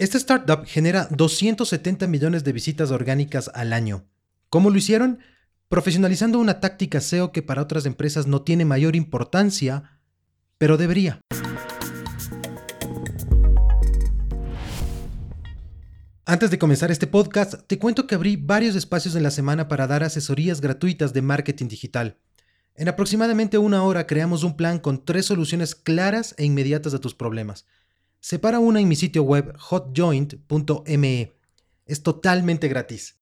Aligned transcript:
Esta 0.00 0.16
startup 0.16 0.64
genera 0.64 1.08
270 1.10 2.06
millones 2.06 2.42
de 2.42 2.54
visitas 2.54 2.90
orgánicas 2.90 3.50
al 3.52 3.74
año. 3.74 4.06
¿Cómo 4.48 4.70
lo 4.70 4.78
hicieron? 4.78 5.18
Profesionalizando 5.68 6.38
una 6.38 6.58
táctica 6.58 7.02
SEO 7.02 7.32
que 7.32 7.42
para 7.42 7.60
otras 7.60 7.84
empresas 7.84 8.26
no 8.26 8.40
tiene 8.40 8.64
mayor 8.64 8.96
importancia, 8.96 10.00
pero 10.56 10.78
debería. 10.78 11.20
Antes 16.24 16.50
de 16.50 16.58
comenzar 16.58 16.90
este 16.90 17.06
podcast, 17.06 17.66
te 17.66 17.78
cuento 17.78 18.06
que 18.06 18.14
abrí 18.14 18.36
varios 18.36 18.76
espacios 18.76 19.16
en 19.16 19.22
la 19.22 19.30
semana 19.30 19.68
para 19.68 19.86
dar 19.86 20.02
asesorías 20.02 20.62
gratuitas 20.62 21.12
de 21.12 21.20
marketing 21.20 21.68
digital. 21.68 22.16
En 22.74 22.88
aproximadamente 22.88 23.58
una 23.58 23.82
hora 23.82 24.06
creamos 24.06 24.44
un 24.44 24.56
plan 24.56 24.78
con 24.78 25.04
tres 25.04 25.26
soluciones 25.26 25.74
claras 25.74 26.34
e 26.38 26.46
inmediatas 26.46 26.94
a 26.94 27.00
tus 27.00 27.14
problemas. 27.14 27.66
Separa 28.22 28.58
una 28.58 28.80
en 28.80 28.86
mi 28.86 28.96
sitio 28.96 29.22
web 29.22 29.56
hotjoint.me. 29.56 31.32
Es 31.86 32.02
totalmente 32.02 32.68
gratis. 32.68 33.16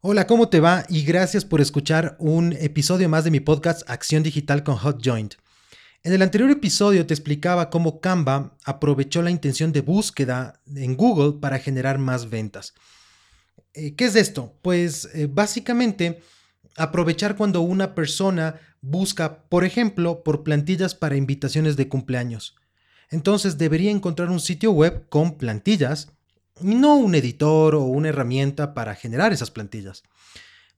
Hola, 0.00 0.28
¿cómo 0.28 0.48
te 0.48 0.60
va? 0.60 0.86
Y 0.88 1.02
gracias 1.02 1.44
por 1.44 1.60
escuchar 1.60 2.16
un 2.20 2.52
episodio 2.52 3.08
más 3.08 3.24
de 3.24 3.32
mi 3.32 3.40
podcast 3.40 3.82
Acción 3.90 4.22
Digital 4.22 4.62
con 4.62 4.76
HotJoint. 4.76 5.34
En 6.04 6.12
el 6.12 6.22
anterior 6.22 6.50
episodio 6.52 7.04
te 7.04 7.12
explicaba 7.12 7.68
cómo 7.68 8.00
Canva 8.00 8.56
aprovechó 8.64 9.22
la 9.22 9.32
intención 9.32 9.72
de 9.72 9.80
búsqueda 9.80 10.60
en 10.72 10.96
Google 10.96 11.40
para 11.40 11.58
generar 11.58 11.98
más 11.98 12.30
ventas. 12.30 12.74
Eh, 13.74 13.96
¿Qué 13.96 14.04
es 14.04 14.14
esto? 14.14 14.54
Pues 14.62 15.08
eh, 15.14 15.26
básicamente 15.28 16.22
aprovechar 16.76 17.36
cuando 17.36 17.60
una 17.60 17.94
persona 17.94 18.58
busca, 18.80 19.42
por 19.48 19.64
ejemplo, 19.64 20.22
por 20.22 20.42
plantillas 20.42 20.94
para 20.94 21.16
invitaciones 21.16 21.76
de 21.76 21.88
cumpleaños. 21.88 22.56
Entonces 23.10 23.58
debería 23.58 23.90
encontrar 23.90 24.30
un 24.30 24.40
sitio 24.40 24.70
web 24.70 25.08
con 25.08 25.36
plantillas 25.36 26.12
y 26.62 26.74
no 26.74 26.96
un 26.96 27.14
editor 27.14 27.74
o 27.74 27.82
una 27.82 28.08
herramienta 28.08 28.74
para 28.74 28.94
generar 28.94 29.32
esas 29.32 29.50
plantillas. 29.50 30.02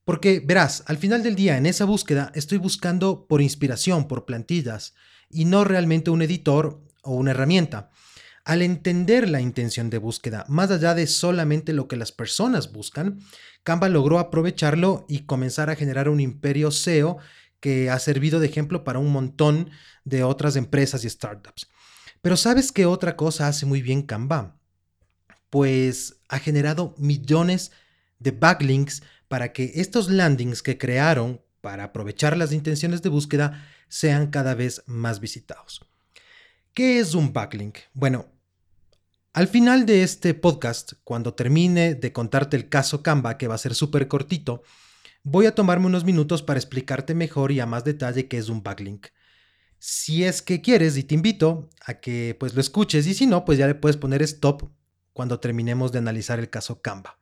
Porque 0.05 0.41
verás, 0.43 0.83
al 0.87 0.97
final 0.97 1.23
del 1.23 1.35
día 1.35 1.57
en 1.57 1.65
esa 1.65 1.85
búsqueda 1.85 2.31
estoy 2.35 2.57
buscando 2.57 3.25
por 3.25 3.41
inspiración, 3.41 4.07
por 4.07 4.25
plantillas, 4.25 4.93
y 5.29 5.45
no 5.45 5.63
realmente 5.63 6.11
un 6.11 6.21
editor 6.21 6.81
o 7.03 7.13
una 7.13 7.31
herramienta. 7.31 7.89
Al 8.45 8.61
entender 8.61 9.29
la 9.29 9.39
intención 9.39 9.89
de 9.89 9.99
búsqueda, 9.99 10.43
más 10.49 10.69
allá 10.69 10.93
de 10.93 11.07
solamente 11.07 11.71
lo 11.71 11.87
que 11.87 11.95
las 11.95 12.11
personas 12.11 12.73
buscan, 12.73 13.19
Canva 13.63 13.87
logró 13.87 14.19
aprovecharlo 14.19 15.05
y 15.07 15.19
comenzar 15.19 15.69
a 15.69 15.75
generar 15.75 16.09
un 16.09 16.19
imperio 16.19 16.69
SEO 16.69 17.17
que 17.63 17.89
ha 17.89 17.97
servido 17.97 18.41
de 18.41 18.47
ejemplo 18.47 18.83
para 18.83 18.99
un 18.99 19.09
montón 19.09 19.69
de 20.03 20.25
otras 20.25 20.57
empresas 20.57 21.05
y 21.05 21.09
startups. 21.09 21.69
Pero 22.21 22.35
¿sabes 22.35 22.73
qué 22.73 22.85
otra 22.85 23.15
cosa 23.15 23.47
hace 23.47 23.65
muy 23.65 23.81
bien 23.81 24.01
Canva? 24.01 24.59
Pues 25.49 26.17
ha 26.27 26.39
generado 26.39 26.93
millones 26.97 27.71
de 28.19 28.31
backlinks 28.31 29.01
para 29.29 29.53
que 29.53 29.71
estos 29.75 30.09
landings 30.09 30.61
que 30.61 30.77
crearon 30.77 31.41
para 31.61 31.85
aprovechar 31.85 32.35
las 32.35 32.51
intenciones 32.51 33.01
de 33.01 33.07
búsqueda 33.07 33.65
sean 33.87 34.27
cada 34.27 34.55
vez 34.55 34.83
más 34.85 35.21
visitados. 35.21 35.85
¿Qué 36.73 36.99
es 36.99 37.15
un 37.15 37.31
backlink? 37.31 37.77
Bueno, 37.93 38.25
al 39.31 39.47
final 39.47 39.85
de 39.85 40.03
este 40.03 40.33
podcast, 40.33 40.95
cuando 41.05 41.33
termine 41.33 41.95
de 41.95 42.11
contarte 42.11 42.57
el 42.57 42.67
caso 42.67 43.01
Canva, 43.01 43.37
que 43.37 43.47
va 43.47 43.55
a 43.55 43.57
ser 43.57 43.73
súper 43.73 44.09
cortito, 44.09 44.63
voy 45.23 45.45
a 45.45 45.55
tomarme 45.55 45.87
unos 45.87 46.03
minutos 46.03 46.43
para 46.43 46.59
explicarte 46.59 47.15
mejor 47.15 47.51
y 47.51 47.59
a 47.59 47.65
más 47.65 47.83
detalle 47.83 48.27
qué 48.27 48.37
es 48.37 48.49
un 48.49 48.61
backlink. 48.61 49.07
Si 49.79 50.23
es 50.23 50.41
que 50.41 50.61
quieres 50.61 50.95
y 50.97 51.03
te 51.03 51.15
invito 51.15 51.69
a 51.85 51.95
que 51.95 52.35
pues 52.39 52.53
lo 52.53 52.61
escuches 52.61 53.07
y 53.07 53.13
si 53.13 53.25
no, 53.25 53.43
pues 53.43 53.57
ya 53.57 53.67
le 53.67 53.75
puedes 53.75 53.97
poner 53.97 54.21
stop 54.21 54.69
cuando 55.13 55.39
terminemos 55.39 55.91
de 55.91 55.99
analizar 55.99 56.39
el 56.39 56.49
caso 56.49 56.81
Canva. 56.81 57.19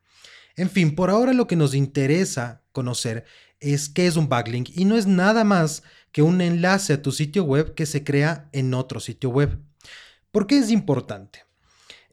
En 0.56 0.68
fin, 0.70 0.94
por 0.94 1.10
ahora 1.10 1.32
lo 1.32 1.46
que 1.46 1.56
nos 1.56 1.74
interesa 1.74 2.62
conocer 2.72 3.24
es 3.58 3.88
qué 3.88 4.06
es 4.06 4.16
un 4.16 4.28
backlink 4.28 4.70
y 4.74 4.84
no 4.84 4.96
es 4.96 5.06
nada 5.06 5.44
más 5.44 5.82
que 6.10 6.22
un 6.22 6.40
enlace 6.40 6.92
a 6.92 7.02
tu 7.02 7.10
sitio 7.10 7.44
web 7.44 7.74
que 7.74 7.86
se 7.86 8.04
crea 8.04 8.48
en 8.52 8.74
otro 8.74 9.00
sitio 9.00 9.30
web. 9.30 9.58
¿Por 10.30 10.46
qué 10.46 10.58
es 10.58 10.70
importante? 10.70 11.44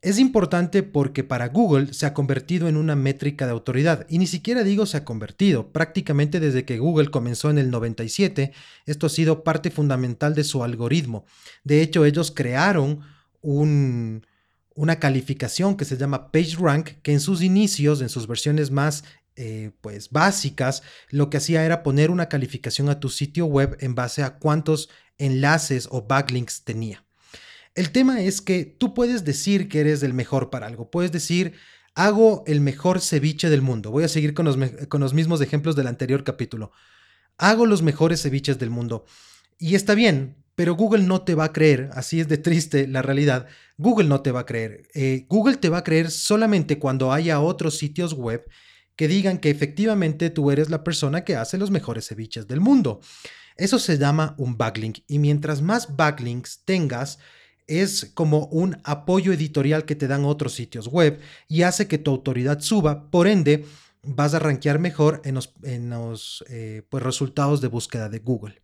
Es 0.02 0.18
importante 0.18 0.82
porque 0.82 1.26
para 1.26 1.50
Google 1.50 1.94
se 1.94 2.06
ha 2.06 2.14
convertido 2.14 2.70
en 2.70 2.78
una 2.78 2.96
métrica 2.96 3.46
de 3.46 3.52
autoridad 3.52 4.06
y 4.08 4.18
ni 4.18 4.28
siquiera 4.28 4.64
digo 4.64 4.86
se 4.86 4.96
ha 4.96 5.04
convertido, 5.04 5.74
prácticamente 5.74 6.40
desde 6.40 6.64
que 6.64 6.78
Google 6.78 7.12
comenzó 7.12 7.50
en 7.50 7.58
el 7.58 7.70
97, 7.70 8.54
esto 8.86 9.08
ha 9.08 9.10
sido 9.10 9.44
parte 9.44 9.72
fundamental 9.72 10.36
de 10.36 10.46
su 10.46 10.64
algoritmo. 10.64 11.26
De 11.66 11.82
hecho, 11.82 12.06
ellos 12.06 12.32
crearon 12.32 13.02
una 13.42 15.00
calificación 15.00 15.76
que 15.76 15.84
se 15.84 15.98
llama 15.98 16.32
PageRank, 16.32 17.02
que 17.02 17.12
en 17.12 17.20
sus 17.20 17.42
inicios, 17.42 18.02
en 18.02 18.08
sus 18.08 18.26
versiones 18.26 18.72
más 18.72 19.04
eh, 19.36 19.72
pues 19.82 20.12
básicas, 20.12 20.82
lo 21.10 21.30
que 21.30 21.38
hacía 21.38 21.66
era 21.66 21.84
poner 21.84 22.10
una 22.10 22.30
calificación 22.30 22.88
a 22.88 23.02
tu 23.02 23.10
sitio 23.10 23.48
web 23.48 23.76
en 23.82 23.96
base 23.96 24.24
a 24.24 24.38
cuántos 24.38 24.90
enlaces 25.18 25.90
o 25.92 26.04
backlinks 26.04 26.64
tenía. 26.64 27.06
El 27.76 27.92
tema 27.92 28.22
es 28.22 28.42
que 28.42 28.66
tú 28.66 28.94
puedes 28.94 29.24
decir 29.24 29.70
que 29.70 29.80
eres 29.80 30.04
el 30.04 30.14
mejor 30.14 30.50
para 30.50 30.68
algo. 30.68 30.90
Puedes 30.90 31.12
decir, 31.12 31.54
hago 31.96 32.44
el 32.48 32.62
mejor 32.62 33.02
ceviche 33.02 33.50
del 33.50 33.62
mundo. 33.62 33.92
Voy 33.92 34.04
a 34.04 34.10
seguir 34.10 34.34
con 34.34 34.46
los, 34.46 34.58
con 34.88 35.02
los 35.02 35.14
mismos 35.14 35.42
ejemplos 35.42 35.76
del 35.76 35.88
anterior 35.88 36.24
capítulo. 36.24 36.72
Hago 37.38 37.66
los 37.66 37.82
mejores 37.82 38.22
ceviches 38.22 38.60
del 38.60 38.70
mundo. 38.70 39.06
Y 39.58 39.76
está 39.76 39.96
bien, 39.96 40.36
pero 40.60 40.76
Google 40.76 41.04
no 41.04 41.22
te 41.22 41.36
va 41.36 41.46
a 41.46 41.54
creer, 41.54 41.90
así 41.94 42.20
es 42.20 42.28
de 42.28 42.38
triste 42.38 42.86
la 42.86 43.02
realidad, 43.02 43.48
Google 43.78 44.10
no 44.10 44.22
te 44.22 44.34
va 44.34 44.42
a 44.42 44.46
creer. 44.46 44.90
Eh, 44.94 45.26
Google 45.30 45.56
te 45.56 45.70
va 45.70 45.78
a 45.78 45.84
creer 45.86 46.12
solamente 46.12 46.80
cuando 46.80 47.14
haya 47.14 47.40
otros 47.40 47.78
sitios 47.78 48.14
web 48.14 48.46
que 48.98 49.08
digan 49.08 49.38
que 49.38 49.50
efectivamente 49.50 50.30
tú 50.30 50.52
eres 50.52 50.70
la 50.70 50.84
persona 50.84 51.24
que 51.24 51.38
hace 51.38 51.58
los 51.58 51.72
mejores 51.72 52.10
ceviches 52.10 52.46
del 52.46 52.60
mundo. 52.60 53.00
Eso 53.56 53.80
se 53.80 53.98
llama 53.98 54.36
un 54.38 54.58
backlink 54.58 55.00
y 55.08 55.20
mientras 55.20 55.62
más 55.62 55.96
backlinks 55.96 56.64
tengas, 56.66 57.20
es 57.70 58.12
como 58.14 58.48
un 58.48 58.78
apoyo 58.84 59.32
editorial 59.32 59.86
que 59.86 59.96
te 59.96 60.08
dan 60.08 60.26
otros 60.26 60.54
sitios 60.54 60.88
web 60.88 61.20
y 61.48 61.62
hace 61.62 61.88
que 61.88 62.00
tu 62.00 62.12
autoridad 62.12 62.60
suba, 62.60 63.10
por 63.10 63.28
ende 63.28 63.66
vas 64.04 64.34
a 64.34 64.40
rankear 64.40 64.80
mejor 64.80 65.22
en 65.24 65.36
los, 65.36 66.44
eh, 66.50 66.82
pues, 66.90 67.04
resultados 67.04 67.62
de 67.62 67.68
búsqueda 67.68 68.10
de 68.10 68.20
Google. 68.20 68.62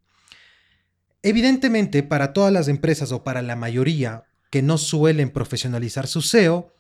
Evidentemente, 1.21 2.03
para 2.03 2.33
todas 2.33 2.51
las 2.51 2.67
empresas 2.67 3.11
o 3.11 3.23
para 3.23 3.41
la 3.41 3.55
mayoría 3.55 4.25
que 4.49 4.61
no 4.61 4.77
suelen 4.77 5.31
profesionalizar 5.31 6.07
su 6.07 6.21
SEO, 6.21 6.73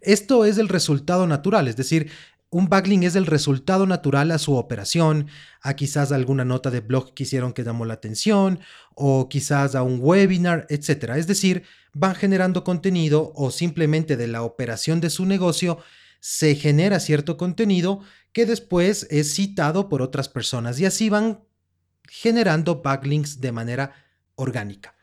esto 0.00 0.44
es 0.44 0.58
el 0.58 0.68
resultado 0.68 1.26
natural, 1.26 1.68
es 1.68 1.76
decir, 1.76 2.10
un 2.52 2.68
backlink 2.68 3.04
es 3.04 3.16
el 3.16 3.24
resultado 3.24 3.86
natural 3.86 4.30
a 4.30 4.38
su 4.38 4.56
operación, 4.56 5.28
a 5.62 5.74
quizás 5.74 6.12
alguna 6.12 6.44
nota 6.44 6.70
de 6.70 6.80
blog 6.80 7.14
que 7.14 7.22
hicieron 7.22 7.54
que 7.54 7.64
llamó 7.64 7.86
la 7.86 7.94
atención, 7.94 8.60
o 8.94 9.30
quizás 9.30 9.74
a 9.74 9.82
un 9.82 9.98
webinar, 10.00 10.66
etc. 10.68 11.14
Es 11.16 11.26
decir, 11.26 11.64
van 11.94 12.14
generando 12.14 12.62
contenido 12.62 13.32
o 13.34 13.50
simplemente 13.50 14.18
de 14.18 14.28
la 14.28 14.42
operación 14.42 15.00
de 15.00 15.08
su 15.08 15.24
negocio 15.24 15.78
se 16.20 16.54
genera 16.54 17.00
cierto 17.00 17.38
contenido 17.38 18.00
que 18.34 18.44
después 18.44 19.06
es 19.10 19.32
citado 19.34 19.88
por 19.88 20.02
otras 20.02 20.28
personas 20.28 20.78
y 20.78 20.84
así 20.84 21.08
van 21.08 21.40
generando 22.06 22.82
backlinks 22.82 23.40
de 23.40 23.52
manera 23.52 23.94
orgánica. 24.34 24.94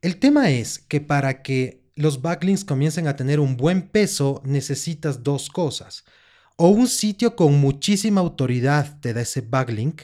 El 0.00 0.18
tema 0.18 0.50
es 0.50 0.78
que 0.78 1.00
para 1.00 1.42
que 1.42 1.82
los 1.96 2.22
backlinks 2.22 2.64
comiencen 2.64 3.08
a 3.08 3.16
tener 3.16 3.40
un 3.40 3.56
buen 3.56 3.88
peso 3.88 4.42
necesitas 4.44 5.24
dos 5.24 5.50
cosas 5.50 6.04
o 6.56 6.68
un 6.68 6.88
sitio 6.88 7.36
con 7.36 7.58
muchísima 7.60 8.20
autoridad 8.20 8.98
te 9.00 9.12
da 9.12 9.20
ese 9.20 9.42
backlink, 9.42 10.02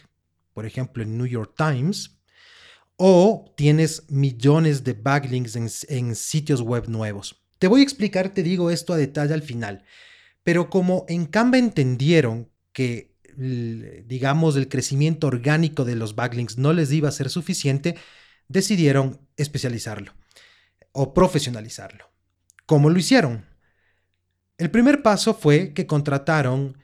por 0.53 0.67
ejemplo 0.67 1.03
en 1.03 1.17
New 1.17 1.27
York 1.27 1.55
Times, 1.57 2.19
o 2.97 3.53
tienes 3.57 4.05
millones 4.11 4.85
de 4.85 4.93
backlinks 4.93 5.57
en, 5.89 6.15
sitios 6.15 6.61
web 6.61 6.89
nuevos. 6.89 7.43
Te 7.59 7.67
voy 7.67 7.81
a 7.81 7.85
explicar, 7.85 8.29
te 8.31 8.43
digo 8.43 8.71
esto 8.71 8.93
a 8.93 8.97
detalle 8.97 9.35
al 9.35 9.43
final, 9.43 9.85
pero 10.43 10.69
como 10.69 11.05
en 11.09 11.27
Canva 11.27 11.59
entendieron 11.59 12.51
que, 12.73 13.17
digamos, 13.37 14.57
el 14.57 14.69
crecimiento 14.69 15.27
orgánico 15.27 15.85
de 15.85 15.97
los 15.97 16.15
backlinks 16.15 16.59
no 16.59 16.73
les 16.73 16.93
iba 16.93 17.09
a 17.09 17.13
ser 17.13 17.31
suficiente, 17.31 17.97
decidieron 18.49 19.21
especializarlo 19.37 20.13
o 20.93 21.15
profesionalizarlo. 21.15 22.11
¿Cómo 22.67 22.91
lo 22.91 22.99
hicieron? 22.99 23.52
El 24.63 24.71
primer 24.71 25.03
paso 25.03 25.35
fue 25.35 25.73
que 25.75 25.89
contrataron 25.89 26.79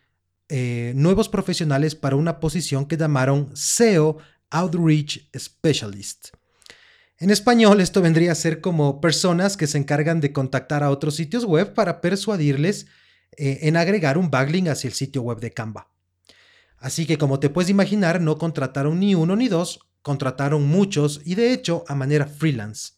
eh, 0.49 0.91
nuevos 0.97 1.29
profesionales 1.29 1.95
para 1.95 2.17
una 2.17 2.41
posición 2.41 2.87
que 2.87 2.97
llamaron 2.97 3.53
SEO 3.55 4.19
Outreach 4.51 5.31
Specialist. 5.39 6.31
En 7.19 7.31
español 7.31 7.81
esto 7.81 8.03
vendría 8.03 8.33
a 8.33 8.35
ser 8.35 8.61
como 8.61 9.01
personas 9.01 9.57
que 9.57 9.69
se 9.69 9.79
encargan 9.79 10.21
de 10.21 10.33
contactar 10.33 10.83
a 10.83 10.91
otros 10.91 11.15
sitios 11.15 11.45
web 11.45 11.73
para 11.73 12.01
persuadirles 12.01 12.87
eh, 13.37 13.61
en 13.63 13.77
agregar 13.77 14.19
un 14.19 14.29
backlink 14.29 14.67
hacia 14.67 14.89
el 14.89 14.95
sitio 14.95 15.23
web 15.23 15.39
de 15.39 15.53
Canva. 15.53 15.89
Así 16.79 17.07
que 17.07 17.17
como 17.17 17.39
te 17.39 17.49
puedes 17.49 17.71
imaginar, 17.71 18.21
no 18.21 18.39
contrataron 18.39 18.99
ni 18.99 19.15
uno 19.15 19.37
ni 19.37 19.47
dos, 19.47 19.79
contrataron 20.03 20.67
muchos 20.67 21.21
y 21.25 21.37
de 21.37 21.53
hecho 21.53 21.85
a 21.87 21.95
manera 21.95 22.27
freelance. 22.27 22.98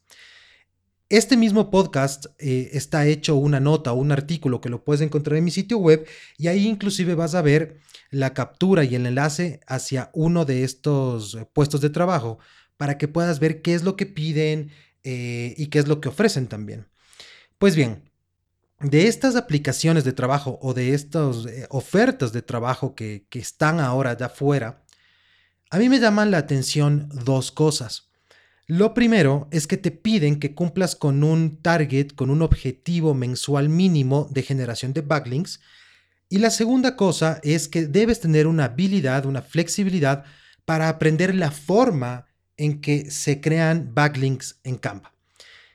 Este 1.10 1.36
mismo 1.36 1.72
podcast 1.72 2.26
eh, 2.38 2.70
está 2.72 3.04
hecho 3.04 3.34
una 3.34 3.58
nota 3.58 3.92
o 3.92 3.96
un 3.96 4.12
artículo 4.12 4.60
que 4.60 4.68
lo 4.68 4.84
puedes 4.84 5.00
encontrar 5.00 5.36
en 5.38 5.42
mi 5.42 5.50
sitio 5.50 5.76
web 5.78 6.06
y 6.38 6.46
ahí 6.46 6.68
inclusive 6.68 7.16
vas 7.16 7.34
a 7.34 7.42
ver 7.42 7.80
la 8.12 8.32
captura 8.32 8.84
y 8.84 8.94
el 8.94 9.04
enlace 9.06 9.58
hacia 9.66 10.10
uno 10.14 10.44
de 10.44 10.62
estos 10.62 11.36
puestos 11.52 11.80
de 11.80 11.90
trabajo 11.90 12.38
para 12.76 12.96
que 12.96 13.08
puedas 13.08 13.40
ver 13.40 13.60
qué 13.60 13.74
es 13.74 13.82
lo 13.82 13.96
que 13.96 14.06
piden 14.06 14.70
eh, 15.02 15.52
y 15.56 15.66
qué 15.66 15.80
es 15.80 15.88
lo 15.88 16.00
que 16.00 16.10
ofrecen 16.10 16.46
también. 16.46 16.86
Pues 17.58 17.74
bien, 17.74 18.08
de 18.78 19.08
estas 19.08 19.34
aplicaciones 19.34 20.04
de 20.04 20.12
trabajo 20.12 20.60
o 20.62 20.74
de 20.74 20.94
estas 20.94 21.44
eh, 21.46 21.66
ofertas 21.70 22.32
de 22.32 22.42
trabajo 22.42 22.94
que, 22.94 23.26
están 23.32 23.80
ahora 23.80 24.14
de 24.14 24.26
afuera, 24.26 24.84
a 25.70 25.78
mí 25.78 25.88
me 25.88 25.98
llaman 25.98 26.30
la 26.30 26.38
atención 26.38 27.08
dos 27.24 27.50
cosas. 27.50 28.09
Lo 28.70 28.94
primero 28.94 29.48
es 29.50 29.66
que 29.66 29.76
te 29.76 29.90
piden 29.90 30.38
que 30.38 30.54
cumplas 30.54 30.94
con 30.94 31.24
un 31.24 31.56
target, 31.60 32.12
con 32.14 32.30
un 32.30 32.40
objetivo 32.40 33.14
mensual 33.14 33.68
mínimo 33.68 34.28
de 34.30 34.44
generación 34.44 34.92
de 34.92 35.00
backlinks. 35.00 35.58
Y 36.28 36.38
la 36.38 36.50
segunda 36.50 36.94
cosa 36.94 37.40
es 37.42 37.66
que 37.66 37.86
debes 37.86 38.20
tener 38.20 38.46
una 38.46 38.66
habilidad, 38.66 39.26
una 39.26 39.42
flexibilidad 39.42 40.22
para 40.66 40.88
aprender 40.88 41.34
la 41.34 41.50
forma 41.50 42.26
en 42.56 42.80
que 42.80 43.10
se 43.10 43.40
crean 43.40 43.92
backlinks 43.92 44.60
en 44.62 44.78
Canva. 44.78 45.16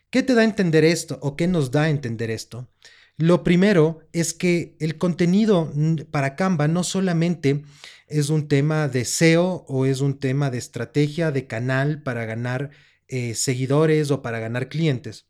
¿Qué 0.09 0.23
te 0.23 0.33
da 0.33 0.43
a 0.43 0.45
entender 0.45 0.85
esto 0.85 1.19
o 1.21 1.35
qué 1.35 1.49
nos 1.49 1.71
da 1.71 1.81
a 1.81 1.89
entender 1.89 2.31
esto? 2.31 2.69
Lo 3.17 3.43
primero 3.43 4.07
es 4.13 4.33
que 4.33 4.77
el 4.79 4.97
contenido 4.97 5.69
para 6.11 6.37
Canva 6.37 6.69
no 6.69 6.85
solamente 6.85 7.65
es 8.07 8.29
un 8.29 8.47
tema 8.47 8.87
de 8.87 9.05
SEO 9.05 9.65
o 9.67 9.85
es 9.85 10.01
un 10.01 10.19
tema 10.19 10.49
de 10.49 10.57
estrategia 10.57 11.31
de 11.31 11.47
canal 11.47 12.03
para 12.03 12.25
ganar 12.25 12.71
eh, 13.07 13.35
seguidores 13.35 14.11
o 14.11 14.21
para 14.21 14.39
ganar 14.39 14.69
clientes. 14.69 15.25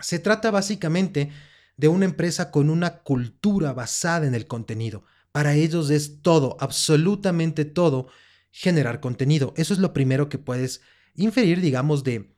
Se 0.00 0.18
trata 0.18 0.50
básicamente 0.50 1.30
de 1.76 1.88
una 1.88 2.04
empresa 2.04 2.50
con 2.50 2.70
una 2.70 2.98
cultura 2.98 3.72
basada 3.72 4.26
en 4.26 4.34
el 4.34 4.46
contenido. 4.46 5.04
Para 5.32 5.54
ellos 5.54 5.90
es 5.90 6.22
todo, 6.22 6.56
absolutamente 6.60 7.64
todo, 7.64 8.08
generar 8.50 9.00
contenido. 9.00 9.52
Eso 9.56 9.74
es 9.74 9.80
lo 9.80 9.92
primero 9.92 10.28
que 10.28 10.38
puedes 10.38 10.80
inferir, 11.14 11.60
digamos, 11.60 12.04
de 12.04 12.34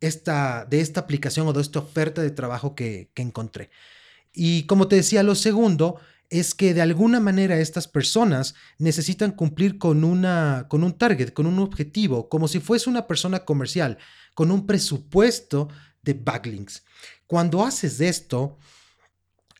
esta, 0.00 0.64
de 0.64 0.80
esta 0.80 1.00
aplicación 1.00 1.48
o 1.48 1.52
de 1.52 1.60
esta 1.60 1.80
oferta 1.80 2.22
de 2.22 2.30
trabajo 2.30 2.74
que, 2.74 3.10
que 3.14 3.22
encontré. 3.22 3.70
Y 4.32 4.64
como 4.64 4.88
te 4.88 4.96
decía, 4.96 5.22
lo 5.22 5.34
segundo 5.34 6.00
es 6.30 6.54
que 6.54 6.74
de 6.74 6.82
alguna 6.82 7.20
manera 7.20 7.58
estas 7.58 7.88
personas 7.88 8.54
necesitan 8.78 9.32
cumplir 9.32 9.78
con, 9.78 10.04
una, 10.04 10.66
con 10.68 10.84
un 10.84 10.92
target, 10.92 11.32
con 11.32 11.46
un 11.46 11.58
objetivo, 11.58 12.28
como 12.28 12.48
si 12.48 12.60
fuese 12.60 12.90
una 12.90 13.06
persona 13.06 13.44
comercial, 13.44 13.98
con 14.34 14.50
un 14.50 14.66
presupuesto 14.66 15.68
de 16.02 16.14
backlinks. 16.14 16.84
Cuando 17.26 17.64
haces 17.64 18.00
esto, 18.00 18.58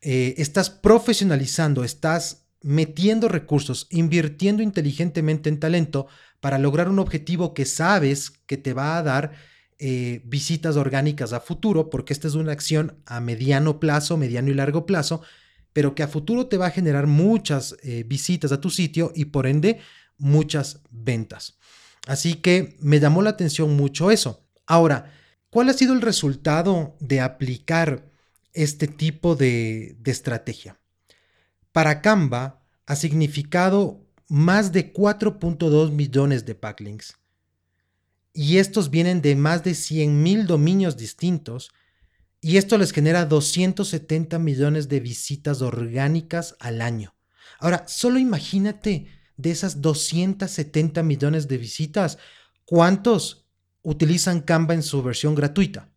eh, 0.02 0.34
estás 0.38 0.70
profesionalizando, 0.70 1.84
estás 1.84 2.46
metiendo 2.60 3.28
recursos, 3.28 3.86
invirtiendo 3.90 4.62
inteligentemente 4.62 5.48
en 5.48 5.60
talento 5.60 6.06
para 6.40 6.58
lograr 6.58 6.88
un 6.88 6.98
objetivo 6.98 7.54
que 7.54 7.64
sabes 7.64 8.30
que 8.30 8.56
te 8.56 8.74
va 8.74 8.98
a 8.98 9.02
dar 9.02 9.32
eh, 9.78 10.22
visitas 10.24 10.76
orgánicas 10.76 11.32
a 11.32 11.40
futuro, 11.40 11.88
porque 11.88 12.12
esta 12.12 12.28
es 12.28 12.34
una 12.34 12.52
acción 12.52 13.02
a 13.06 13.20
mediano 13.20 13.80
plazo, 13.80 14.16
mediano 14.16 14.50
y 14.50 14.54
largo 14.54 14.86
plazo, 14.86 15.22
pero 15.78 15.94
que 15.94 16.02
a 16.02 16.08
futuro 16.08 16.48
te 16.48 16.56
va 16.56 16.66
a 16.66 16.70
generar 16.72 17.06
muchas 17.06 17.76
eh, 17.84 18.02
visitas 18.04 18.50
a 18.50 18.60
tu 18.60 18.68
sitio 18.68 19.12
y 19.14 19.26
por 19.26 19.46
ende 19.46 19.78
muchas 20.16 20.80
ventas. 20.90 21.56
Así 22.08 22.34
que 22.34 22.76
me 22.80 22.98
llamó 22.98 23.22
la 23.22 23.30
atención 23.30 23.76
mucho 23.76 24.10
eso. 24.10 24.44
Ahora, 24.66 25.14
¿cuál 25.50 25.68
ha 25.68 25.72
sido 25.72 25.92
el 25.92 26.00
resultado 26.00 26.96
de 26.98 27.20
aplicar 27.20 28.10
este 28.54 28.88
tipo 28.88 29.36
de, 29.36 29.94
de 30.00 30.10
estrategia? 30.10 30.80
Para 31.70 32.02
Canva 32.02 32.60
ha 32.84 32.96
significado 32.96 34.04
más 34.26 34.72
de 34.72 34.92
4.2 34.92 35.92
millones 35.92 36.44
de 36.44 36.54
backlinks. 36.54 37.18
Y 38.32 38.56
estos 38.56 38.90
vienen 38.90 39.22
de 39.22 39.36
más 39.36 39.62
de 39.62 39.76
100 39.76 40.24
mil 40.24 40.48
dominios 40.48 40.96
distintos 40.96 41.70
y 42.40 42.56
esto 42.56 42.78
les 42.78 42.92
genera 42.92 43.24
270 43.24 44.38
millones 44.38 44.88
de 44.88 45.00
visitas 45.00 45.60
orgánicas 45.62 46.56
al 46.60 46.80
año. 46.80 47.14
Ahora, 47.58 47.84
solo 47.88 48.18
imagínate 48.18 49.08
de 49.36 49.50
esas 49.50 49.80
270 49.80 51.02
millones 51.02 51.48
de 51.48 51.58
visitas, 51.58 52.18
¿cuántos 52.64 53.46
utilizan 53.82 54.40
Canva 54.40 54.74
en 54.74 54.82
su 54.82 55.02
versión 55.02 55.34
gratuita? 55.34 55.88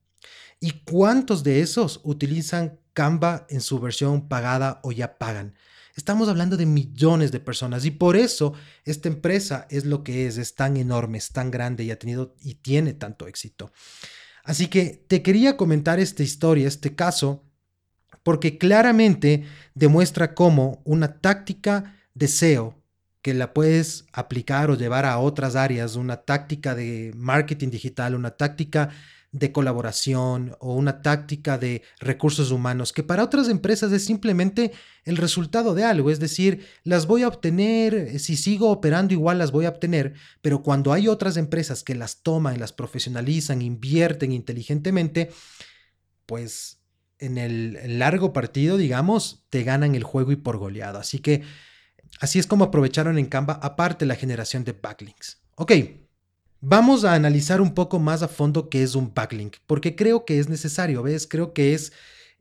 ¿Y 0.59 0.83
cuántos 0.83 1.43
de 1.43 1.61
esos 1.61 2.01
utilizan 2.03 2.79
Canva 2.93 3.45
en 3.49 3.61
su 3.61 3.79
versión 3.79 4.27
pagada 4.27 4.79
o 4.83 4.91
ya 4.91 5.17
pagan? 5.17 5.55
Estamos 5.95 6.29
hablando 6.29 6.55
de 6.55 6.65
millones 6.65 7.31
de 7.31 7.39
personas 7.39 7.83
y 7.85 7.91
por 7.91 8.15
eso 8.15 8.53
esta 8.85 9.09
empresa 9.09 9.67
es 9.69 9.85
lo 9.85 10.03
que 10.03 10.25
es, 10.25 10.37
es 10.37 10.55
tan 10.55 10.77
enorme, 10.77 11.17
es 11.17 11.31
tan 11.31 11.51
grande 11.51 11.83
y 11.83 11.91
ha 11.91 11.99
tenido 11.99 12.35
y 12.39 12.55
tiene 12.55 12.93
tanto 12.93 13.27
éxito. 13.27 13.71
Así 14.43 14.67
que 14.67 15.03
te 15.07 15.21
quería 15.21 15.57
comentar 15.57 15.99
esta 15.99 16.23
historia, 16.23 16.67
este 16.67 16.95
caso, 16.95 17.43
porque 18.23 18.57
claramente 18.57 19.45
demuestra 19.73 20.33
cómo 20.33 20.81
una 20.85 21.19
táctica 21.19 21.95
de 22.13 22.27
SEO 22.27 22.81
que 23.21 23.33
la 23.33 23.53
puedes 23.53 24.05
aplicar 24.13 24.71
o 24.71 24.75
llevar 24.75 25.05
a 25.05 25.19
otras 25.19 25.55
áreas, 25.55 25.95
una 25.95 26.17
táctica 26.17 26.73
de 26.75 27.11
marketing 27.15 27.69
digital, 27.69 28.15
una 28.15 28.31
táctica 28.31 28.89
de 29.31 29.51
colaboración 29.53 30.55
o 30.59 30.75
una 30.75 31.01
táctica 31.01 31.57
de 31.57 31.83
recursos 31.99 32.51
humanos, 32.51 32.91
que 32.91 33.03
para 33.03 33.23
otras 33.23 33.47
empresas 33.47 33.91
es 33.93 34.03
simplemente 34.03 34.73
el 35.05 35.15
resultado 35.15 35.73
de 35.73 35.85
algo, 35.85 36.11
es 36.11 36.19
decir, 36.19 36.67
las 36.83 37.07
voy 37.07 37.23
a 37.23 37.29
obtener, 37.29 37.93
eh, 37.93 38.19
si 38.19 38.35
sigo 38.35 38.69
operando 38.69 39.13
igual 39.13 39.37
las 39.37 39.51
voy 39.51 39.65
a 39.65 39.69
obtener, 39.69 40.15
pero 40.41 40.61
cuando 40.61 40.91
hay 40.91 41.07
otras 41.07 41.37
empresas 41.37 41.81
que 41.81 41.95
las 41.95 42.23
toman, 42.23 42.59
las 42.59 42.73
profesionalizan, 42.73 43.61
invierten 43.61 44.33
inteligentemente, 44.33 45.31
pues 46.25 46.81
en 47.19 47.37
el 47.37 47.99
largo 47.99 48.33
partido, 48.33 48.77
digamos, 48.77 49.45
te 49.49 49.63
ganan 49.63 49.95
el 49.95 50.03
juego 50.03 50.31
y 50.31 50.35
por 50.35 50.57
goleado. 50.57 50.97
Así 50.97 51.19
que 51.19 51.43
así 52.19 52.39
es 52.39 52.47
como 52.47 52.65
aprovecharon 52.65 53.17
en 53.17 53.27
Canva, 53.27 53.59
aparte 53.61 54.05
la 54.05 54.15
generación 54.15 54.63
de 54.63 54.73
backlinks. 54.73 55.41
Ok, 55.55 55.71
Vamos 56.63 57.05
a 57.05 57.15
analizar 57.15 57.59
un 57.59 57.73
poco 57.73 57.97
más 57.97 58.21
a 58.21 58.27
fondo 58.27 58.69
qué 58.69 58.83
es 58.83 58.93
un 58.93 59.11
backlink, 59.15 59.57
porque 59.65 59.95
creo 59.95 60.25
que 60.25 60.37
es 60.37 60.47
necesario, 60.47 61.01
¿ves? 61.01 61.25
Creo 61.25 61.53
que 61.53 61.73
es 61.73 61.91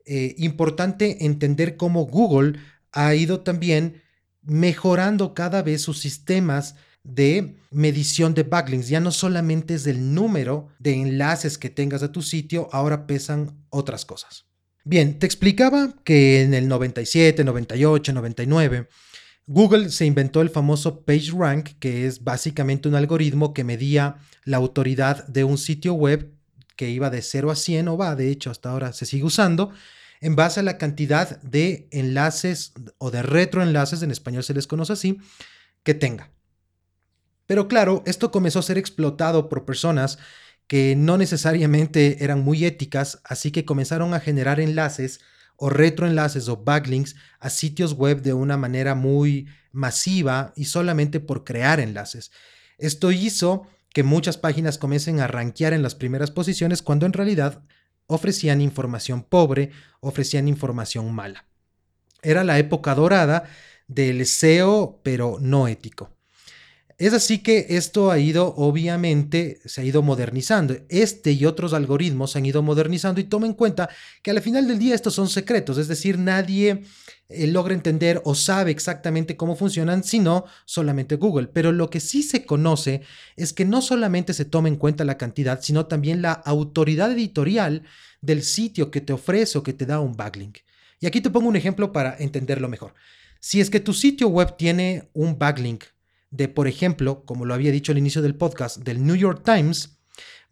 eh, 0.04 0.34
importante 0.36 1.24
entender 1.24 1.78
cómo 1.78 2.04
Google 2.04 2.58
ha 2.92 3.14
ido 3.14 3.40
también 3.40 4.02
mejorando 4.42 5.32
cada 5.32 5.62
vez 5.62 5.80
sus 5.80 6.00
sistemas 6.00 6.74
de 7.02 7.56
medición 7.70 8.34
de 8.34 8.42
backlinks. 8.42 8.88
Ya 8.88 9.00
no 9.00 9.10
solamente 9.10 9.72
es 9.72 9.86
el 9.86 10.14
número 10.14 10.68
de 10.78 10.94
enlaces 10.94 11.56
que 11.56 11.70
tengas 11.70 12.02
a 12.02 12.12
tu 12.12 12.20
sitio, 12.20 12.68
ahora 12.72 13.06
pesan 13.06 13.64
otras 13.70 14.04
cosas. 14.04 14.44
Bien, 14.84 15.18
te 15.18 15.24
explicaba 15.24 15.94
que 16.04 16.42
en 16.42 16.52
el 16.52 16.68
97, 16.68 17.42
98, 17.42 18.12
99 18.12 18.88
Google 19.46 19.90
se 19.90 20.06
inventó 20.06 20.42
el 20.42 20.50
famoso 20.50 21.00
PageRank, 21.04 21.70
que 21.78 22.06
es 22.06 22.22
básicamente 22.22 22.88
un 22.88 22.94
algoritmo 22.94 23.52
que 23.52 23.64
medía 23.64 24.18
la 24.44 24.58
autoridad 24.58 25.26
de 25.26 25.44
un 25.44 25.58
sitio 25.58 25.94
web 25.94 26.32
que 26.76 26.90
iba 26.90 27.10
de 27.10 27.20
0 27.20 27.50
a 27.50 27.56
100 27.56 27.88
o 27.88 27.96
va, 27.96 28.14
de 28.16 28.30
hecho 28.30 28.50
hasta 28.50 28.70
ahora 28.70 28.92
se 28.92 29.06
sigue 29.06 29.24
usando, 29.24 29.70
en 30.20 30.36
base 30.36 30.60
a 30.60 30.62
la 30.62 30.78
cantidad 30.78 31.40
de 31.42 31.88
enlaces 31.90 32.72
o 32.98 33.10
de 33.10 33.22
retroenlaces, 33.22 34.02
en 34.02 34.10
español 34.10 34.44
se 34.44 34.54
les 34.54 34.66
conoce 34.66 34.92
así, 34.92 35.18
que 35.82 35.94
tenga. 35.94 36.30
Pero 37.46 37.68
claro, 37.68 38.02
esto 38.06 38.30
comenzó 38.30 38.60
a 38.60 38.62
ser 38.62 38.78
explotado 38.78 39.48
por 39.48 39.64
personas 39.64 40.18
que 40.66 40.94
no 40.94 41.18
necesariamente 41.18 42.22
eran 42.22 42.42
muy 42.42 42.64
éticas, 42.64 43.20
así 43.24 43.50
que 43.50 43.64
comenzaron 43.64 44.14
a 44.14 44.20
generar 44.20 44.60
enlaces 44.60 45.20
o 45.60 45.68
retroenlaces 45.68 46.48
o 46.48 46.56
backlinks 46.56 47.14
a 47.38 47.50
sitios 47.50 47.92
web 47.92 48.22
de 48.22 48.32
una 48.32 48.56
manera 48.56 48.94
muy 48.94 49.46
masiva 49.72 50.54
y 50.56 50.64
solamente 50.64 51.20
por 51.20 51.44
crear 51.44 51.80
enlaces. 51.80 52.32
Esto 52.78 53.12
hizo 53.12 53.66
que 53.92 54.02
muchas 54.02 54.38
páginas 54.38 54.78
comiencen 54.78 55.20
a 55.20 55.26
rankear 55.26 55.74
en 55.74 55.82
las 55.82 55.94
primeras 55.94 56.30
posiciones 56.30 56.80
cuando 56.80 57.04
en 57.04 57.12
realidad 57.12 57.62
ofrecían 58.06 58.62
información 58.62 59.22
pobre, 59.22 59.70
ofrecían 60.00 60.48
información 60.48 61.12
mala. 61.12 61.44
Era 62.22 62.42
la 62.42 62.58
época 62.58 62.94
dorada 62.94 63.44
del 63.86 64.24
SEO, 64.24 65.00
pero 65.02 65.36
no 65.40 65.68
ético. 65.68 66.16
Es 67.00 67.14
así 67.14 67.38
que 67.38 67.64
esto 67.70 68.10
ha 68.10 68.18
ido, 68.18 68.54
obviamente, 68.58 69.58
se 69.64 69.80
ha 69.80 69.84
ido 69.84 70.02
modernizando. 70.02 70.76
Este 70.90 71.32
y 71.32 71.46
otros 71.46 71.72
algoritmos 71.72 72.32
se 72.32 72.38
han 72.38 72.44
ido 72.44 72.62
modernizando 72.62 73.22
y 73.22 73.24
toma 73.24 73.46
en 73.46 73.54
cuenta 73.54 73.88
que 74.22 74.30
al 74.30 74.42
final 74.42 74.68
del 74.68 74.78
día 74.78 74.94
estos 74.94 75.14
son 75.14 75.30
secretos, 75.30 75.78
es 75.78 75.88
decir, 75.88 76.18
nadie 76.18 76.82
eh, 77.30 77.46
logra 77.46 77.72
entender 77.72 78.20
o 78.26 78.34
sabe 78.34 78.70
exactamente 78.70 79.34
cómo 79.38 79.56
funcionan, 79.56 80.04
sino 80.04 80.44
solamente 80.66 81.16
Google. 81.16 81.46
Pero 81.46 81.72
lo 81.72 81.88
que 81.88 82.00
sí 82.00 82.22
se 82.22 82.44
conoce 82.44 83.00
es 83.34 83.54
que 83.54 83.64
no 83.64 83.80
solamente 83.80 84.34
se 84.34 84.44
toma 84.44 84.68
en 84.68 84.76
cuenta 84.76 85.06
la 85.06 85.16
cantidad, 85.16 85.62
sino 85.62 85.86
también 85.86 86.20
la 86.20 86.34
autoridad 86.34 87.10
editorial 87.12 87.84
del 88.20 88.42
sitio 88.42 88.90
que 88.90 89.00
te 89.00 89.14
ofrece 89.14 89.56
o 89.56 89.62
que 89.62 89.72
te 89.72 89.86
da 89.86 90.00
un 90.00 90.18
backlink. 90.18 90.58
Y 91.00 91.06
aquí 91.06 91.22
te 91.22 91.30
pongo 91.30 91.48
un 91.48 91.56
ejemplo 91.56 91.92
para 91.92 92.14
entenderlo 92.18 92.68
mejor. 92.68 92.92
Si 93.40 93.58
es 93.58 93.70
que 93.70 93.80
tu 93.80 93.94
sitio 93.94 94.28
web 94.28 94.58
tiene 94.58 95.08
un 95.14 95.38
backlink 95.38 95.84
de, 96.30 96.48
por 96.48 96.68
ejemplo, 96.68 97.24
como 97.24 97.44
lo 97.44 97.54
había 97.54 97.72
dicho 97.72 97.92
al 97.92 97.98
inicio 97.98 98.22
del 98.22 98.36
podcast, 98.36 98.78
del 98.78 99.04
New 99.04 99.16
York 99.16 99.42
Times, 99.44 99.98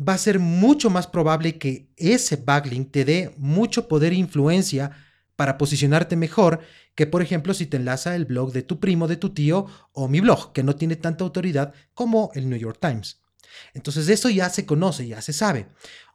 va 0.06 0.14
a 0.14 0.18
ser 0.18 0.38
mucho 0.38 0.90
más 0.90 1.06
probable 1.06 1.58
que 1.58 1.90
ese 1.96 2.36
backlink 2.36 2.90
te 2.90 3.04
dé 3.04 3.34
mucho 3.36 3.88
poder 3.88 4.12
e 4.12 4.16
influencia 4.16 4.90
para 5.36 5.58
posicionarte 5.58 6.16
mejor 6.16 6.60
que, 6.94 7.06
por 7.06 7.22
ejemplo, 7.22 7.54
si 7.54 7.66
te 7.66 7.76
enlaza 7.76 8.16
el 8.16 8.24
blog 8.24 8.52
de 8.52 8.62
tu 8.62 8.80
primo, 8.80 9.06
de 9.06 9.16
tu 9.16 9.30
tío 9.30 9.66
o 9.92 10.08
mi 10.08 10.20
blog, 10.20 10.52
que 10.52 10.64
no 10.64 10.74
tiene 10.74 10.96
tanta 10.96 11.24
autoridad 11.24 11.72
como 11.94 12.30
el 12.34 12.48
New 12.48 12.58
York 12.58 12.78
Times. 12.80 13.20
Entonces 13.72 14.08
eso 14.08 14.28
ya 14.30 14.50
se 14.50 14.66
conoce, 14.66 15.06
ya 15.06 15.22
se 15.22 15.32
sabe. 15.32 15.68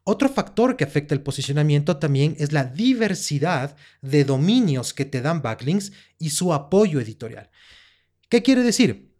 Otro 0.03 0.27
factor 0.27 0.75
que 0.75 0.83
afecta 0.83 1.15
el 1.15 1.21
posicionamiento 1.21 1.97
también 1.97 2.35
es 2.37 2.51
la 2.51 2.65
diversidad 2.65 3.77
de 4.01 4.25
dominios 4.25 4.93
que 4.93 5.05
te 5.05 5.21
dan 5.21 5.41
backlinks 5.41 5.93
y 6.19 6.31
su 6.31 6.53
apoyo 6.53 6.99
editorial. 6.99 7.49
¿Qué 8.27 8.43
quiere 8.43 8.63
decir? 8.63 9.12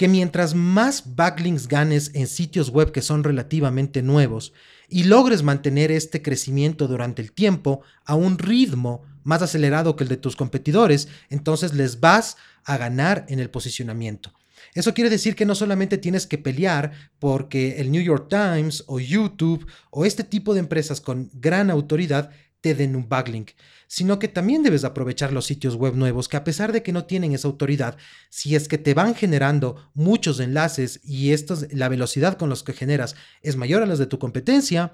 Que 0.00 0.08
mientras 0.08 0.54
más 0.54 1.14
backlinks 1.14 1.68
ganes 1.68 2.12
en 2.14 2.26
sitios 2.26 2.70
web 2.70 2.90
que 2.90 3.02
son 3.02 3.22
relativamente 3.22 4.00
nuevos 4.00 4.54
y 4.88 5.04
logres 5.04 5.42
mantener 5.42 5.92
este 5.92 6.22
crecimiento 6.22 6.88
durante 6.88 7.20
el 7.20 7.32
tiempo 7.32 7.82
a 8.06 8.14
un 8.14 8.38
ritmo 8.38 9.02
más 9.24 9.42
acelerado 9.42 9.96
que 9.96 10.04
el 10.04 10.08
de 10.08 10.16
tus 10.16 10.36
competidores, 10.36 11.08
entonces 11.28 11.74
les 11.74 12.00
vas 12.00 12.38
a 12.64 12.78
ganar 12.78 13.26
en 13.28 13.40
el 13.40 13.50
posicionamiento. 13.50 14.32
Eso 14.74 14.94
quiere 14.94 15.10
decir 15.10 15.36
que 15.36 15.44
no 15.44 15.54
solamente 15.54 15.98
tienes 15.98 16.26
que 16.26 16.38
pelear 16.38 16.92
porque 17.18 17.78
el 17.78 17.92
New 17.92 18.02
York 18.02 18.28
Times 18.30 18.84
o 18.86 19.00
YouTube 19.00 19.66
o 19.90 20.06
este 20.06 20.24
tipo 20.24 20.54
de 20.54 20.60
empresas 20.60 21.02
con 21.02 21.28
gran 21.34 21.68
autoridad 21.68 22.30
te 22.60 22.74
den 22.74 22.96
un 22.96 23.08
backlink, 23.08 23.50
sino 23.86 24.18
que 24.18 24.28
también 24.28 24.62
debes 24.62 24.84
aprovechar 24.84 25.32
los 25.32 25.46
sitios 25.46 25.74
web 25.74 25.94
nuevos 25.94 26.28
que 26.28 26.36
a 26.36 26.44
pesar 26.44 26.72
de 26.72 26.82
que 26.82 26.92
no 26.92 27.04
tienen 27.04 27.32
esa 27.32 27.48
autoridad, 27.48 27.96
si 28.28 28.54
es 28.54 28.68
que 28.68 28.78
te 28.78 28.94
van 28.94 29.14
generando 29.14 29.90
muchos 29.94 30.40
enlaces 30.40 31.00
y 31.02 31.32
estos, 31.32 31.72
la 31.72 31.88
velocidad 31.88 32.36
con 32.36 32.48
los 32.48 32.62
que 32.62 32.72
generas 32.72 33.16
es 33.42 33.56
mayor 33.56 33.82
a 33.82 33.86
las 33.86 33.98
de 33.98 34.06
tu 34.06 34.18
competencia, 34.18 34.92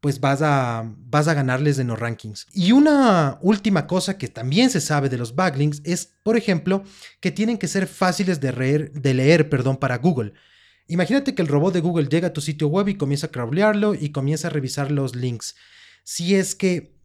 pues 0.00 0.18
vas 0.18 0.42
a, 0.42 0.92
vas 0.96 1.28
a 1.28 1.34
ganarles 1.34 1.78
en 1.78 1.86
los 1.86 1.98
rankings. 1.98 2.48
Y 2.52 2.72
una 2.72 3.38
última 3.40 3.86
cosa 3.86 4.18
que 4.18 4.26
también 4.26 4.68
se 4.68 4.80
sabe 4.80 5.08
de 5.08 5.18
los 5.18 5.36
backlinks 5.36 5.80
es, 5.84 6.16
por 6.24 6.36
ejemplo, 6.36 6.82
que 7.20 7.30
tienen 7.30 7.56
que 7.56 7.68
ser 7.68 7.86
fáciles 7.86 8.40
de, 8.40 8.52
leer, 8.52 8.92
de 8.92 9.14
leer 9.14 9.48
perdón, 9.48 9.76
para 9.76 9.98
Google. 9.98 10.32
Imagínate 10.88 11.36
que 11.36 11.42
el 11.42 11.48
robot 11.48 11.74
de 11.74 11.80
Google 11.80 12.08
llega 12.08 12.28
a 12.28 12.32
tu 12.32 12.40
sitio 12.40 12.66
web 12.66 12.88
y 12.88 12.96
comienza 12.96 13.28
a 13.28 13.30
crawlearlo 13.30 13.94
y 13.94 14.10
comienza 14.10 14.48
a 14.48 14.50
revisar 14.50 14.90
los 14.90 15.14
links 15.14 15.54
si 16.02 16.34
es 16.34 16.54
que 16.54 16.96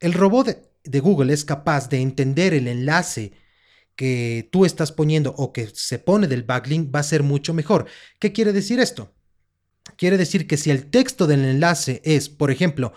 el 0.00 0.12
robot 0.12 0.56
de, 0.84 1.00
Google 1.00 1.32
es 1.32 1.44
capaz 1.44 1.88
de 1.88 2.00
entender 2.00 2.54
el 2.54 2.68
enlace 2.68 3.32
que 3.96 4.48
tú 4.52 4.64
estás 4.64 4.92
poniendo 4.92 5.34
o 5.36 5.52
que 5.52 5.68
se 5.74 5.98
pone 5.98 6.26
del 6.26 6.42
backlink, 6.42 6.94
va 6.94 7.00
a 7.00 7.04
ser 7.04 7.22
mucho 7.22 7.54
mejor. 7.54 7.86
¿Qué 8.18 8.32
quiere 8.32 8.52
decir 8.52 8.78
esto? 8.78 9.12
Quiere 9.96 10.18
decir 10.18 10.46
que 10.46 10.56
si 10.56 10.70
el 10.70 10.90
texto 10.90 11.26
del 11.26 11.44
enlace 11.44 12.02
es, 12.04 12.28
por 12.28 12.50
ejemplo, 12.50 12.92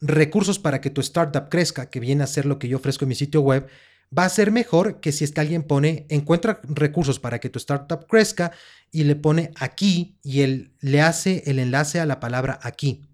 recursos 0.00 0.58
para 0.58 0.80
que 0.80 0.90
tu 0.90 1.00
startup 1.00 1.48
crezca, 1.48 1.90
que 1.90 2.00
viene 2.00 2.22
a 2.22 2.28
ser 2.28 2.46
lo 2.46 2.58
que 2.58 2.68
yo 2.68 2.76
ofrezco 2.76 3.04
en 3.04 3.08
mi 3.08 3.14
sitio 3.14 3.40
web, 3.40 3.68
va 4.16 4.24
a 4.24 4.28
ser 4.28 4.52
mejor 4.52 5.00
que 5.00 5.12
si 5.12 5.24
es 5.24 5.36
alguien 5.36 5.62
pone, 5.62 6.06
encuentra 6.08 6.60
recursos 6.64 7.18
para 7.18 7.40
que 7.40 7.50
tu 7.50 7.58
startup 7.58 8.06
crezca 8.06 8.52
y 8.90 9.04
le 9.04 9.16
pone 9.16 9.50
aquí 9.56 10.18
y 10.22 10.42
él 10.42 10.72
le 10.80 11.02
hace 11.02 11.42
el 11.46 11.58
enlace 11.58 12.00
a 12.00 12.06
la 12.06 12.20
palabra 12.20 12.58
aquí. 12.62 13.07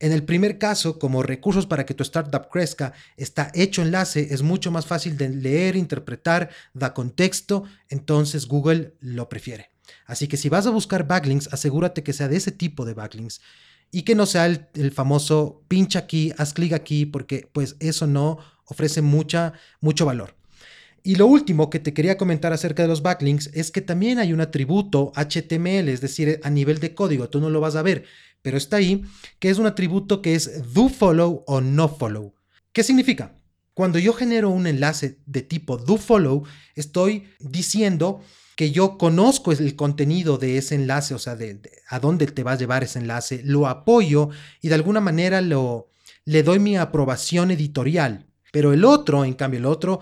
En 0.00 0.12
el 0.12 0.22
primer 0.22 0.58
caso, 0.58 0.98
como 0.98 1.24
recursos 1.24 1.66
para 1.66 1.84
que 1.84 1.94
tu 1.94 2.04
startup 2.04 2.48
crezca 2.50 2.92
está 3.16 3.50
hecho 3.54 3.82
enlace, 3.82 4.28
es 4.32 4.42
mucho 4.42 4.70
más 4.70 4.86
fácil 4.86 5.16
de 5.16 5.28
leer, 5.28 5.74
interpretar, 5.74 6.50
da 6.72 6.94
contexto, 6.94 7.64
entonces 7.88 8.46
Google 8.46 8.94
lo 9.00 9.28
prefiere. 9.28 9.70
Así 10.06 10.28
que 10.28 10.36
si 10.36 10.48
vas 10.48 10.66
a 10.66 10.70
buscar 10.70 11.06
backlinks, 11.06 11.52
asegúrate 11.52 12.02
que 12.02 12.12
sea 12.12 12.28
de 12.28 12.36
ese 12.36 12.52
tipo 12.52 12.84
de 12.84 12.94
backlinks 12.94 13.40
y 13.90 14.02
que 14.02 14.14
no 14.14 14.26
sea 14.26 14.46
el, 14.46 14.92
famoso 14.92 15.62
pincha 15.66 16.00
aquí, 16.00 16.32
haz 16.36 16.52
clic 16.52 16.72
aquí, 16.74 17.06
porque 17.06 17.48
pues 17.52 17.76
eso 17.80 18.06
no 18.06 18.38
ofrece 18.66 19.02
mucha, 19.02 19.54
mucho 19.80 20.06
valor. 20.06 20.34
Y 21.02 21.14
lo 21.14 21.26
último 21.26 21.70
que 21.70 21.78
te 21.78 21.94
quería 21.94 22.18
comentar 22.18 22.52
acerca 22.52 22.82
de 22.82 22.88
los 22.88 23.02
backlinks 23.02 23.50
es 23.54 23.70
que 23.70 23.80
también 23.80 24.18
hay 24.18 24.32
un 24.32 24.40
atributo 24.40 25.12
HTML, 25.14 25.88
es 25.88 26.00
decir, 26.00 26.40
a 26.42 26.50
nivel 26.50 26.80
de 26.80 26.94
código, 26.94 27.30
tú 27.30 27.40
no 27.40 27.48
lo 27.50 27.60
vas 27.60 27.76
a 27.76 27.82
ver, 27.82 28.04
pero 28.42 28.56
está 28.56 28.76
ahí, 28.76 29.04
que 29.38 29.50
es 29.50 29.58
un 29.58 29.66
atributo 29.66 30.22
que 30.22 30.34
es 30.34 30.72
do 30.72 30.88
follow 30.88 31.44
o 31.46 31.60
no 31.60 31.88
follow. 31.88 32.34
¿Qué 32.72 32.82
significa? 32.82 33.34
Cuando 33.74 33.98
yo 33.98 34.12
genero 34.12 34.50
un 34.50 34.66
enlace 34.66 35.18
de 35.26 35.42
tipo 35.42 35.76
do 35.76 35.96
follow, 35.96 36.44
estoy 36.74 37.28
diciendo 37.38 38.20
que 38.56 38.72
yo 38.72 38.98
conozco 38.98 39.52
el 39.52 39.76
contenido 39.76 40.36
de 40.36 40.58
ese 40.58 40.74
enlace, 40.74 41.14
o 41.14 41.18
sea, 41.20 41.36
de, 41.36 41.60
a 41.88 42.00
dónde 42.00 42.26
te 42.26 42.42
va 42.42 42.52
a 42.52 42.58
llevar 42.58 42.82
ese 42.82 42.98
enlace, 42.98 43.40
lo 43.44 43.68
apoyo 43.68 44.30
y 44.60 44.68
de 44.68 44.74
alguna 44.74 45.00
manera 45.00 45.40
lo, 45.40 45.90
le 46.24 46.42
doy 46.42 46.58
mi 46.58 46.76
aprobación 46.76 47.52
editorial. 47.52 48.26
Pero 48.50 48.72
el 48.72 48.84
otro, 48.84 49.24
en 49.24 49.34
cambio, 49.34 49.60
el 49.60 49.66
otro 49.66 50.00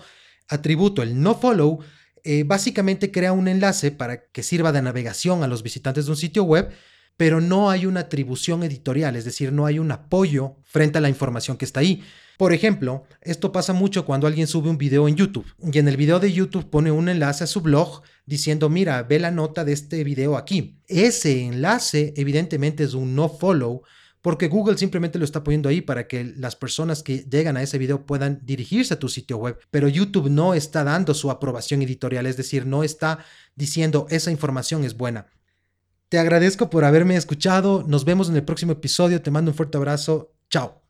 atributo, 0.48 1.02
el 1.02 1.20
no 1.20 1.34
follow, 1.34 1.80
eh, 2.24 2.44
básicamente 2.44 3.12
crea 3.12 3.32
un 3.32 3.46
enlace 3.46 3.90
para 3.90 4.24
que 4.28 4.42
sirva 4.42 4.72
de 4.72 4.82
navegación 4.82 5.42
a 5.42 5.48
los 5.48 5.62
visitantes 5.62 6.06
de 6.06 6.12
un 6.12 6.16
sitio 6.16 6.44
web, 6.44 6.70
pero 7.16 7.40
no 7.40 7.70
hay 7.70 7.86
una 7.86 8.00
atribución 8.00 8.62
editorial, 8.62 9.16
es 9.16 9.24
decir, 9.24 9.52
no 9.52 9.66
hay 9.66 9.78
un 9.78 9.90
apoyo 9.90 10.56
frente 10.64 10.98
a 10.98 11.00
la 11.00 11.08
información 11.08 11.56
que 11.56 11.64
está 11.64 11.80
ahí. 11.80 12.02
Por 12.36 12.52
ejemplo, 12.52 13.04
esto 13.22 13.50
pasa 13.50 13.72
mucho 13.72 14.04
cuando 14.04 14.26
alguien 14.26 14.46
sube 14.46 14.68
un 14.68 14.76
video 14.76 15.08
en 15.08 15.16
YouTube 15.16 15.46
y 15.72 15.78
en 15.78 15.88
el 15.88 15.96
video 15.96 16.20
de 16.20 16.32
YouTube 16.32 16.68
pone 16.68 16.90
un 16.90 17.08
enlace 17.08 17.44
a 17.44 17.46
su 17.46 17.62
blog 17.62 18.02
diciendo, 18.26 18.68
mira, 18.68 19.02
ve 19.02 19.18
la 19.18 19.30
nota 19.30 19.64
de 19.64 19.72
este 19.72 20.04
video 20.04 20.36
aquí. 20.36 20.78
Ese 20.86 21.44
enlace 21.44 22.12
evidentemente 22.16 22.84
es 22.84 22.92
un 22.92 23.14
no 23.14 23.30
follow 23.30 23.82
porque 24.20 24.48
Google 24.48 24.76
simplemente 24.76 25.18
lo 25.18 25.24
está 25.24 25.44
poniendo 25.44 25.68
ahí 25.68 25.80
para 25.80 26.08
que 26.08 26.24
las 26.24 26.56
personas 26.56 27.02
que 27.02 27.18
llegan 27.30 27.56
a 27.56 27.62
ese 27.62 27.78
video 27.78 28.04
puedan 28.04 28.40
dirigirse 28.42 28.92
a 28.94 28.98
tu 28.98 29.08
sitio 29.08 29.38
web, 29.38 29.58
pero 29.70 29.88
YouTube 29.88 30.28
no 30.28 30.52
está 30.52 30.82
dando 30.82 31.14
su 31.14 31.30
aprobación 31.30 31.80
editorial, 31.80 32.26
es 32.26 32.36
decir, 32.36 32.66
no 32.66 32.82
está 32.82 33.24
diciendo 33.54 34.08
esa 34.10 34.32
información 34.32 34.84
es 34.84 34.96
buena. 34.96 35.26
Te 36.08 36.18
agradezco 36.18 36.70
por 36.70 36.84
haberme 36.84 37.16
escuchado. 37.16 37.84
Nos 37.86 38.04
vemos 38.04 38.28
en 38.28 38.36
el 38.36 38.44
próximo 38.44 38.72
episodio. 38.72 39.22
Te 39.22 39.30
mando 39.30 39.50
un 39.50 39.56
fuerte 39.56 39.76
abrazo. 39.76 40.32
Chao. 40.50 40.85